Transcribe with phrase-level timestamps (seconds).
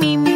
[0.00, 0.35] me, me,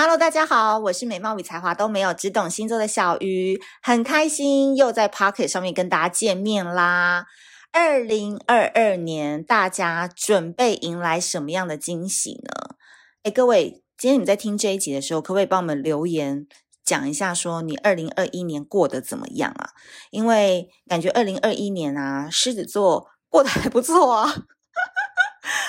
[0.00, 7.26] Hello，大家好，我是美貌与才华都没有，只懂星座的小鱼，很开心又在 Pocket 上面跟大家见面啦。
[7.72, 12.76] 二零二二年，大家准备迎来什么样的惊喜呢？
[13.24, 16.46] 诶，各位，今天你在听这一集的时候，可不可以帮我们留言
[16.84, 19.70] 讲一下，说你二零二一年过得怎么样啊？
[20.12, 24.32] 因为感觉二零二一年啊，狮子座过得还不错啊，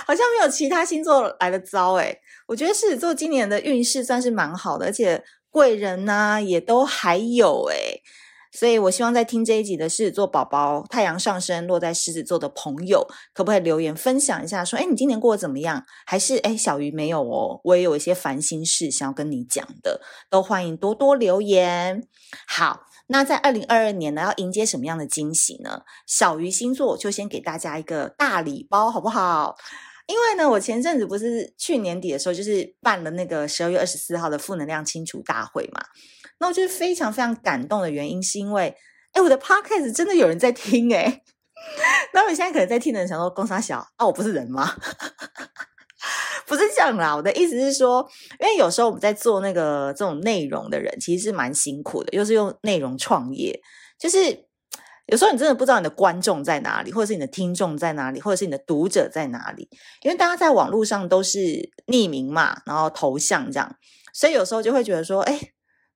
[0.10, 2.20] 好像没有其他星座来得糟诶。
[2.48, 8.02] 我觉得狮子座今年的运势算是蛮好的，而且贵人呐、啊、也都还有诶，
[8.52, 15.86] 所以我希望在听这一集的狮子座宝宝，太阳上升落在狮子座的朋友，可不可以留言分享一下，说，哎，你今年过得怎么样？
[16.08, 22.08] 还是，哎，小鱼没有哦，我也有一些烦心事想要跟你讲的，都欢迎多多留言。
[22.48, 25.84] 好，那在二零二二年呢，要迎接什么样的惊喜呢？
[26.08, 29.56] 小鱼星座就先给大家一个大礼包，好不好？
[30.10, 35.80] 因为呢，我前阵子不是去年底的时候，就是办了那个十二月二十四号的负能量清除大会嘛。
[36.40, 38.76] 那我就是非常非常感动的原因，是因为，
[39.12, 41.22] 哎，我的 podcast 真的有人在听哎。
[42.12, 44.76] 那我现在可能在听的人想说，公三小啊，我不是人吗？
[46.48, 48.04] 不是这样啦，我的意思是说，
[48.40, 53.62] 因为有时候我们在做那个这种内容的人，其实是蛮辛苦的，又是用内容创业，
[54.00, 54.49] 就是。
[55.10, 59.68] 有时候你真的不知道你的观众在哪里，或者是你的听众在哪里，或者是你的读者在哪里，
[60.04, 61.40] 因为大家在网络上都是
[61.88, 63.76] 匿名嘛，然后头像这样，
[64.14, 65.40] 所以有时候就会觉得说，哎，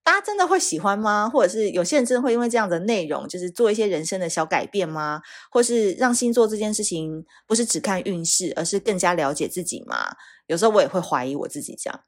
[0.03, 1.29] 大家真的会喜欢吗？
[1.29, 5.22] 或者是有些人真的会因为这样的内容，就是做一些人生的小改变吗？
[5.51, 10.16] 或是让星座这件事情不是只看运势，而是更加了解自己吗？
[10.47, 12.00] 有时候我也会怀疑我自己这样。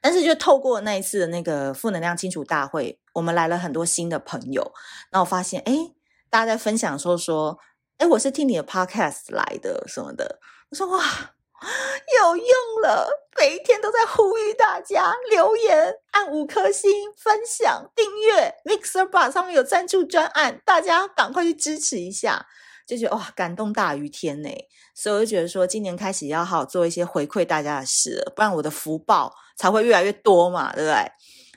[0.00, 4.72] 但是，就透过那一次的那个负能量清除大会，我们来了很多新的朋友。
[5.10, 5.72] 然后我发现，哎，
[6.28, 7.58] 大家在分享说说，
[7.98, 10.40] 哎，我是听你的 podcast 来的什么的。
[10.70, 11.00] 我说哇，
[12.20, 12.46] 有用
[12.82, 13.08] 了！
[13.38, 18.54] 每一天都在呼吁大家留言、按五颗星、分享、订阅。
[18.64, 22.46] Mixer Box 上面有赞助专案，大家赶快去支持一下。
[22.86, 24.48] 就觉得哇，感动大于天呢，
[24.94, 31.12] 所以我就觉得说，今年开始要好好做一些回馈大家的事，不然我的福报才会越来越多嘛，对不对？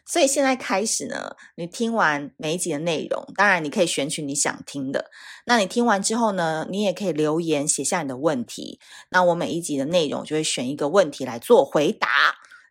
[0.08, 5.10] 所以现在开始呢，你听完每一集的内容，当然你可以选取你想听的。
[5.48, 12.08] 那你听完之后呢，你也可以留言写下你的问题，那我每一集的内容就会选一个问题来做回答。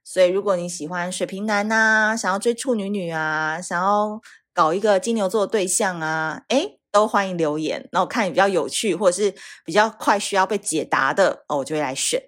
[0.05, 4.21] 所以如果你喜欢水瓶男啊，想要追处女女啊，想要
[4.53, 9.35] 搞一个金牛座的对象啊，诶都欢迎留言，那我看你比较有趣，或者是
[9.65, 12.23] 比较快需要被解答的，哦，我就会来选。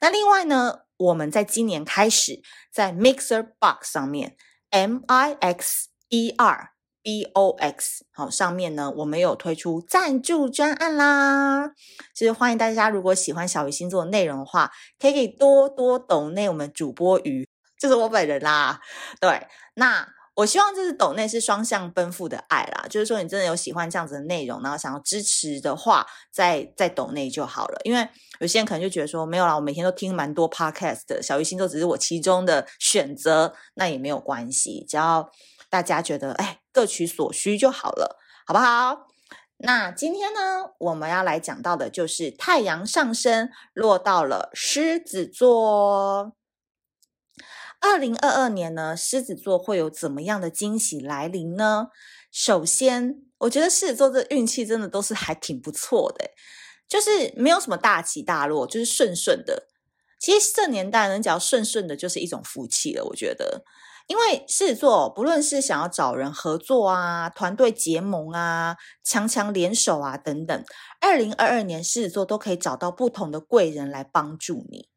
[0.00, 4.36] 那另外呢，我们在今年开始在 Mixer Box 上面
[4.70, 6.70] ，M I X E R
[7.04, 11.68] B O X 好，上面呢，我们有推出赞助专案啦。
[12.12, 18.80] 就是欢迎大家，如果喜欢小鱼星座的内容的话，可以多多抖内我们主播鱼，就是我本人啦。
[19.20, 20.08] 对，那。
[20.40, 27.78] 我希望这是抖内是双向奔赴的爱啦，就是说你真的有喜欢这样子的内容，然后想要支持的话，在在抖内就好了。
[27.84, 28.08] 因为
[28.38, 35.30] 有些人可能就觉得说没有啦，我每天都听蛮多 podcast 的，小鱼星座只是我其中的选择，那也没有关系，只要
[35.68, 39.08] 大家觉得哎各取所需就好了，好不好？
[39.58, 46.32] 那今天呢，我们要来讲到的就是太阳上升落到了狮子座。
[47.80, 51.88] 二零二二年呢，狮子座会有怎么样的惊喜来临呢？
[52.30, 56.30] 首先，我觉得狮子座这运气真的都是还挺不错的，
[56.86, 59.66] 就是没有什么大起大落，就是顺顺的。
[60.18, 63.02] 其实这年代呢，只要顺顺的，就是一种福气了。
[63.06, 63.64] 我觉得，
[64.06, 70.64] 因为狮子座不论是想要找人合作啊、团队结盟啊、强强联手啊等等，
[71.00, 74.90] 二零二二年狮子座都可以找到不同的贵人来帮助你。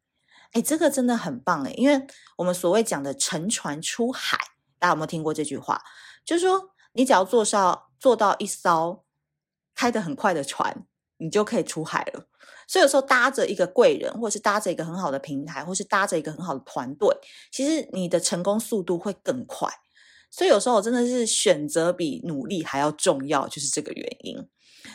[0.54, 2.06] 哎，这个真的很棒哎，因为
[2.36, 4.38] 我们所谓讲的乘船出海，
[4.78, 5.82] 大家有没有听过这句话？
[6.24, 9.04] 就是说，你只要坐上坐到一艘
[9.74, 10.86] 开得很快的船，
[11.18, 12.28] 你就可以出海了。
[12.68, 17.08] 所以有时候搭着一个贵人，或是搭着一个很好的平台，或是搭着一个很好的团队，
[17.50, 19.68] 其实你的成功速度会更快。
[20.30, 24.48] 所以有时候我真的是选择比努力还要重要，就是这个原因。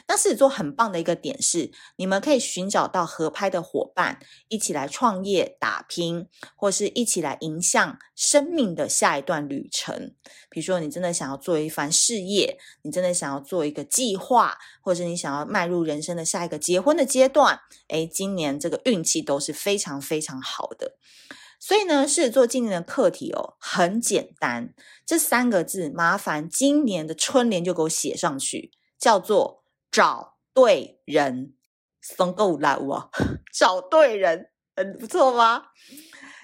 [0.07, 10.13] 那狮子座很棒的一个点是，你们可以寻找到合拍的伙伴，一起来创业打拼，或是一起来迎向生命的下一段旅程。
[10.49, 17.59] 比如说，你真的想要做一番事业，你真的想要做一个计划，或者你想要迈入人生的下一个结婚的阶段，
[17.89, 20.97] 诶，今年这个运气都是非常非常好的。
[21.59, 24.73] 所以呢，狮子座今年的课题哦很简单，
[25.05, 29.59] 这三个字，麻烦今年的春联就给我写上去，叫做。
[29.91, 31.53] 找对人，
[32.01, 33.09] 送够来哇！
[33.53, 35.71] 找对人很不错吧？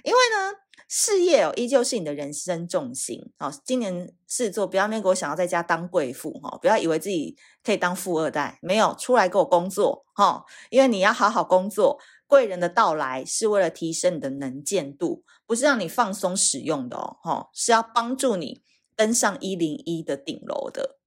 [0.04, 0.54] 因为呢，
[0.88, 3.32] 事业哦依旧是你的人生重心。
[3.40, 12.00] 哦，今年狮子座不要那个我想要在家当贵妇哈，不要以为自己可以当富二代，没有出来给我工作哈，因为你要好好工作。
[12.28, 18.64] 贵人的到来是为了提升你的能见度，不是让你放松使用的哦，哈，是要帮助你
[18.96, 20.98] 登上一零一的顶楼的。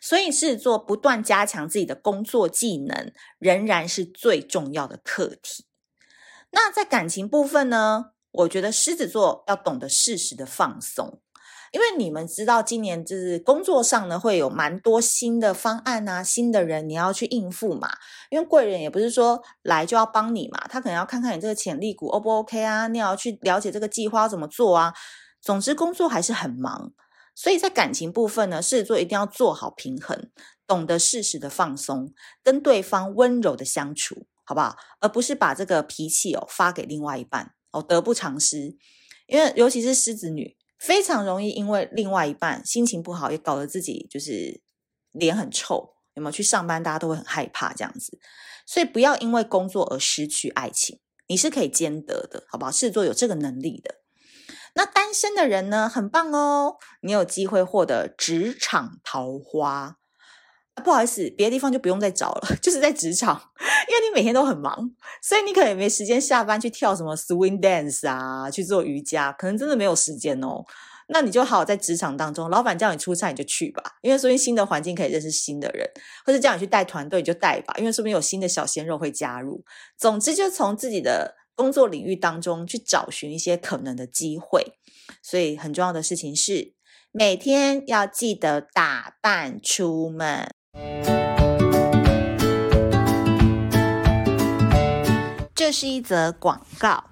[0.00, 5.66] 所以，狮子座不断加强自己的工作技能，仍然是最重要的课题。
[6.50, 8.06] 那在感情部分呢？
[8.32, 11.20] 我觉得狮子座要懂得适时的放松，
[11.72, 17.90] 因为你们知道，今年就是工作上呢会有蛮多新的方案啊，新的人你要去应付嘛。
[18.30, 24.94] 因为贵人也不是说来就要帮你嘛，他可能要看看你这个潜力股 O 不 OK 啊，你要去了解这个计划要怎么做啊。
[25.40, 26.92] 总之，工作还是很忙。
[27.40, 30.30] 所以在感情部分呢，狮子座一定要做好平衡，
[30.66, 34.76] 懂得适时的放松，跟对方温柔的相处，好不好？
[35.00, 38.76] 而不是把这个脾气哦发给另外一半哦，得不偿失。
[39.26, 44.60] 因为尤其是狮子女，非常容易因为另外一半心情不好，也搞得自己就是
[45.12, 46.30] 脸很臭，有没有？
[46.30, 48.18] 去上班大家都会很害怕这样子。
[48.66, 52.70] 所以不要因为工作而失去爱情，你是可以兼得的，好不好？
[52.70, 53.99] 狮子座有这个能力的。
[54.74, 59.96] 那单身的人呢，很棒哦，你有机会获得职场桃花。
[60.82, 63.50] 不好意思，别的地方就不用再找了， 就是在职场，
[63.88, 64.90] 因为你每天都很忙，
[65.20, 70.64] 所以你可能也没时间下班去跳什么 swing dance 啊，去做瑜伽，可能真的没有时间哦。
[71.08, 75.86] 那你就好好在职场当中，老板叫你出差你就去吧，因为说不定新的环境可以认识新的人，
[76.24, 79.62] 或者叫你去带团队你就带吧，因为说不定有新的小鲜肉会加入。
[79.98, 81.39] 总之，就从自己的。
[81.60, 84.78] 工作领域当中去找寻一些可能的机会，
[85.22, 86.72] 所以很重要的事情是
[87.12, 90.48] 每天要记得打扮出门。
[95.54, 97.09] 这是一则广告。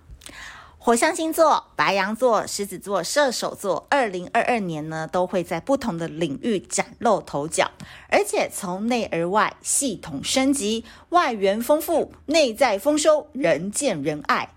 [0.88, 7.70] 火象星座白羊座、狮子座、射手座，二零二二年呢都会在不同的领域崭露头角，
[8.08, 14.54] 而且从内而外系统升级，外圆丰富，内在丰收，人见人爱。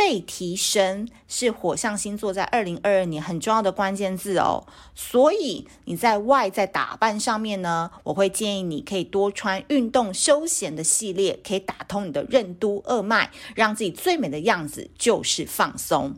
[0.00, 16.14] 被提升是火象星座在二零二二年很重要的关键字哦，所以你在外在打扮上面呢，我会建议你可以多穿运动休闲的系列，可以打通你的任督二脉，让自己最美的样子就是放松。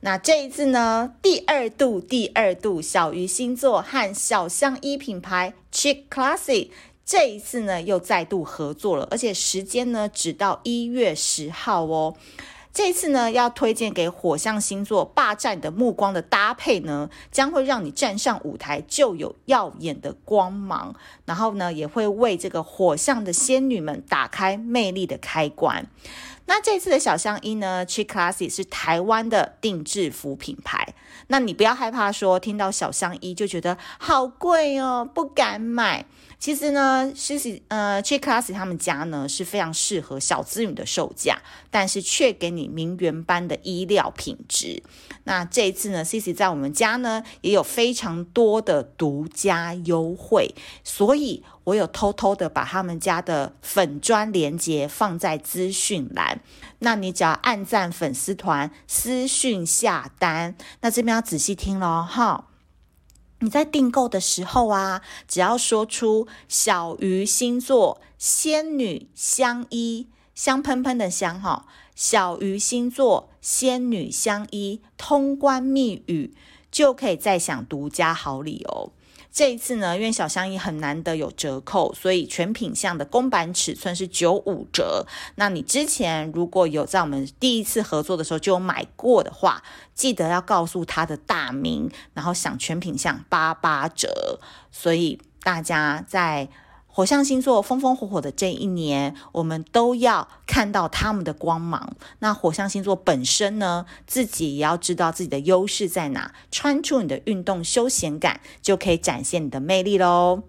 [0.00, 6.70] 那这一次呢，第二度第二度小鱼星座和小香衣品牌 Chic Classy
[7.04, 12.16] 这一次呢又再度合作了，而且时间呢只到一月十号哦。
[12.78, 20.94] 这次呢，要推荐给火象星座霸占的目光的搭配呢，将会让你站上舞台就有耀眼的光芒，
[21.24, 25.88] 然后呢，也会为这个火象的仙女们打开魅力的开关。
[26.46, 30.94] 那这次的小香衣呢，Chic Classy 是台湾的定制服品牌。
[31.26, 36.06] 那你不要害怕说听到小香衣就觉得好贵哦，不敢买。
[36.38, 41.36] 其实呢，狮子呃，Chic Classy 他们家呢是非常适合小资女的售价，
[41.68, 44.82] 但是却给你名媛般的衣料品质。
[45.24, 50.54] 那这一次呢，Cici 在我们家呢也有非常多的独家优惠，
[50.84, 56.40] 所以我有偷偷的把他们家的粉专链接放在资讯栏。
[56.78, 62.47] 那你只要按赞粉丝团私讯下单，那这边要仔细听咯哈。
[63.40, 76.34] 你在订购的时候啊，只要说出小鱼星座仙女相依，香喷喷的香哈，小鱼星座仙女相依通关密语，
[76.70, 78.90] 就可以再享独家好礼哦。
[79.30, 85.06] 这一次呢，因为小香衣很难得有折扣，所以全品相的公版尺寸是九五折。
[85.36, 89.62] 那你之前如果有在我们第一次合作的时候就有买过的话，
[89.94, 94.40] 记得要告诉他的大名，然后享全品相八八折。
[94.72, 96.48] 所以大家在
[96.98, 101.94] 火象星座风风火火的这一年，我们都要看到他们的光芒。
[102.18, 110.42] 那火象星座本身呢，自己也要知道自己的优势在哪，穿出你的运动休闲感，就可以展现你的魅力喽。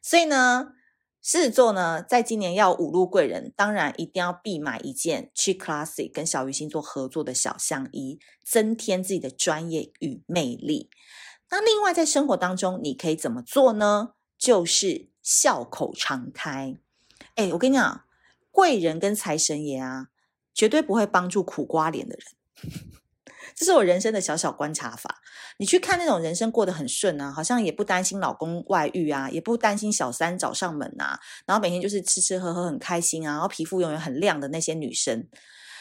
[0.00, 0.68] 所以呢，
[1.28, 10.88] 狮子座呢，在今年要五路贵人，当然一定要必买一件 Chic Classic 跟小鱼星座合作的小香衣，增添自己的专业与魅力。
[11.50, 14.10] 那另外在生活当中，你可以怎么做呢？
[14.38, 16.78] 就是笑口常开。
[17.34, 18.04] 哎，我跟你讲，
[18.52, 20.10] 贵人跟财神爷啊，
[20.54, 22.72] 绝对不会帮助苦瓜脸的人。
[23.54, 25.22] 这是我人生的小小观察法。
[25.58, 35.28] 你去看那种人生过得很顺啊，好像也不担心老公外遇啊，也不担心小三找上门啊，然后每天就是吃吃喝喝很开心啊，然后皮肤永远很亮的那些女生，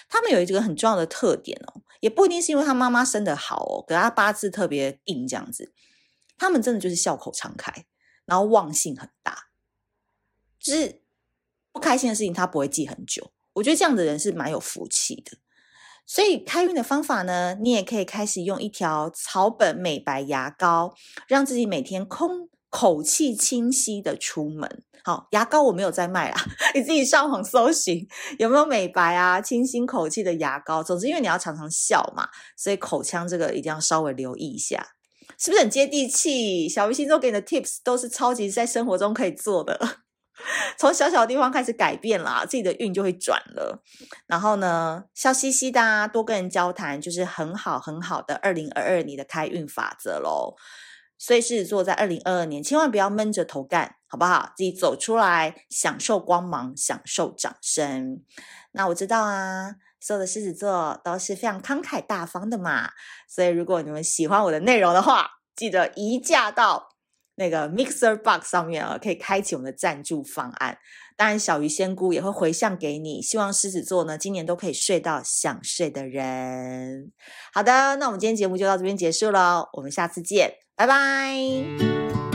[0.07, 5.74] 她们有一个很重要的特点哦，也不一定是因为她妈妈生得好哦，可她八字特别硬这样子，
[6.38, 7.86] 她们真的就是笑口常开，
[8.25, 9.50] 然后忘性很大，
[10.60, 11.01] 就是
[11.74, 13.31] 不开心的事情她不会记很久。
[13.53, 15.38] 我觉得这样的人是蛮有福气的。
[16.05, 20.93] 所以开运的方法呢，你也可以开始用一条草本美白牙膏，
[21.27, 24.83] 让自己每天空口气清晰的出门。
[25.03, 26.38] 好，牙膏我没有在卖啦，
[26.74, 28.07] 你自己上网搜寻
[28.39, 30.83] 有没有美白啊、清新口气的牙膏。
[30.83, 34.83] 总之，因为你要常常笑嘛，所以口腔这个一定要稍微留意一下，
[35.38, 36.67] 是不是很接地气？
[36.67, 40.04] 小鱼星座给你的 tips 都是超级在生活中可以做的。
[40.77, 43.82] 从小小的地方开始改变啦，自己的运就会转了。
[44.27, 50.55] 然后呢，笑嘻嘻的啊，多跟人交谈，就是很好很好的二零二二年的开运法则喽。
[51.17, 54.51] 所以狮子座在二零二二年千万不要闷着头干，好不好？
[54.58, 58.22] 自己走出来，享受光芒，享受掌声。
[58.72, 62.89] 那我知道啊，所有的狮子座都是非常慷慨大方的嘛。
[63.29, 66.94] 所以如果你们喜欢我的内容的话，记得移驾到。
[67.35, 70.77] 那个 Mixer Box 上面啊，可以开启我们的赞助方案。
[71.17, 73.21] 当然，小鱼仙姑也会回向给你。
[73.21, 77.11] 希望狮子座呢，今年都可以睡到想睡的人。
[77.53, 82.34] 好的，那我们今天节目就到这边结束了，我们下次见，拜拜。